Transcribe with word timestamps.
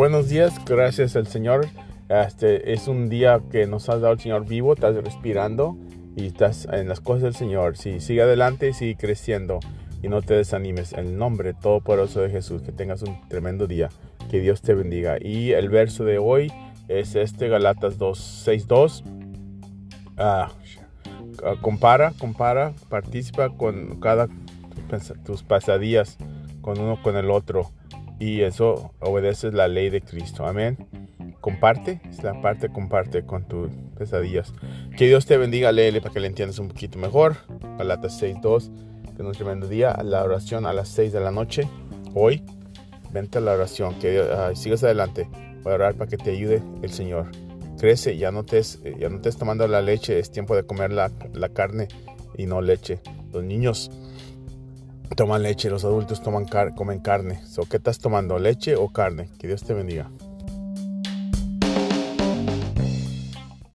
Buenos 0.00 0.30
días, 0.30 0.54
gracias 0.64 1.14
al 1.14 1.26
Señor. 1.26 1.66
Este 2.08 2.72
es 2.72 2.88
un 2.88 3.10
día 3.10 3.38
que 3.52 3.66
nos 3.66 3.90
ha 3.90 3.98
dado 3.98 4.14
el 4.14 4.18
Señor 4.18 4.46
vivo, 4.46 4.72
estás 4.72 4.94
respirando 4.94 5.76
y 6.16 6.24
estás 6.24 6.66
en 6.72 6.88
las 6.88 7.00
cosas 7.00 7.24
del 7.24 7.34
Señor. 7.34 7.76
Sí, 7.76 8.00
sigue 8.00 8.22
adelante 8.22 8.70
y 8.70 8.72
sigue 8.72 8.96
creciendo 8.96 9.60
y 10.02 10.08
no 10.08 10.22
te 10.22 10.32
desanimes. 10.32 10.94
En 10.94 11.00
el 11.00 11.18
nombre 11.18 11.52
todopoderoso 11.52 12.22
de 12.22 12.30
Jesús, 12.30 12.62
que 12.62 12.72
tengas 12.72 13.02
un 13.02 13.20
tremendo 13.28 13.66
día. 13.66 13.90
Que 14.30 14.40
Dios 14.40 14.62
te 14.62 14.72
bendiga. 14.72 15.18
Y 15.20 15.52
el 15.52 15.68
verso 15.68 16.06
de 16.06 16.16
hoy 16.16 16.50
es 16.88 17.14
este, 17.14 17.48
Galatas 17.48 17.98
2, 17.98 18.18
6, 18.18 18.68
2. 18.68 19.04
compara, 21.60 22.14
compara, 22.18 22.72
participa 22.88 23.50
con 23.50 24.00
cada 24.00 24.28
tus 25.26 25.42
pasadías 25.42 26.16
con 26.62 26.80
uno 26.80 27.02
con 27.02 27.18
el 27.18 27.30
otro 27.30 27.70
y 28.20 28.42
eso 28.42 28.92
obedece 29.00 29.50
la 29.50 29.66
ley 29.66 29.88
de 29.88 30.02
Cristo. 30.02 30.46
Amén. 30.46 30.76
Comparte, 31.40 32.02
es 32.08 32.22
la 32.22 32.40
parte 32.42 32.68
comparte 32.68 33.24
con 33.24 33.48
tus 33.48 33.70
pesadillas. 33.98 34.52
Que 34.96 35.06
Dios 35.06 35.24
te 35.24 35.38
bendiga, 35.38 35.72
léele 35.72 36.02
para 36.02 36.12
que 36.12 36.20
le 36.20 36.26
entiendas 36.26 36.58
un 36.58 36.68
poquito 36.68 36.98
mejor. 36.98 37.36
Galatas 37.78 38.22
6.2, 38.22 39.16
que 39.16 39.22
un 39.22 39.32
tremendo 39.32 39.66
día. 39.66 39.98
La 40.04 40.22
oración 40.22 40.66
a 40.66 40.74
las 40.74 40.90
6 40.90 41.14
de 41.14 41.20
la 41.20 41.30
noche. 41.30 41.66
Hoy, 42.14 42.44
vente 43.10 43.38
a 43.38 43.40
la 43.40 43.54
oración, 43.54 43.98
que 43.98 44.22
sigas 44.54 44.84
adelante. 44.84 45.26
Voy 45.62 45.72
a 45.72 45.76
orar 45.76 45.94
para 45.94 46.10
que 46.10 46.18
te 46.18 46.30
ayude 46.30 46.62
el 46.82 46.90
Señor. 46.90 47.30
Crece, 47.78 48.18
ya 48.18 48.30
no 48.30 48.44
te, 48.44 48.60
ya 48.60 49.08
no 49.08 49.16
estés 49.16 49.38
tomando 49.38 49.66
la 49.66 49.80
leche, 49.80 50.18
es 50.18 50.30
tiempo 50.30 50.54
de 50.54 50.64
comer 50.64 50.92
la, 50.92 51.10
la 51.32 51.48
carne 51.48 51.88
y 52.36 52.44
no 52.44 52.60
leche. 52.60 53.00
Los 53.32 53.44
niños 53.44 53.90
toman 55.20 55.42
leche, 55.42 55.68
los 55.68 55.84
adultos 55.84 56.22
toman 56.22 56.46
car 56.46 56.74
comen 56.74 56.98
carne. 56.98 57.42
So, 57.44 57.64
¿Qué 57.68 57.76
estás 57.76 57.98
tomando, 57.98 58.38
leche 58.38 58.74
o 58.74 58.88
carne? 58.88 59.28
Que 59.38 59.48
Dios 59.48 59.62
te 59.62 59.74
bendiga. 59.74 60.08